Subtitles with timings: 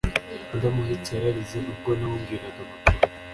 [0.49, 2.99] Madamu White yararize ubwo namubwiraga amakuru